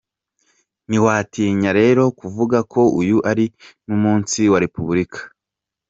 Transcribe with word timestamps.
Ntitwatinya 0.87 1.71
rero 1.79 2.03
kuvuga 2.19 2.57
ko 2.71 2.81
uyu 3.01 3.17
ari 3.31 3.45
n’umunsi 3.87 4.39
wa 4.51 4.59
Repubulika. 4.63 5.19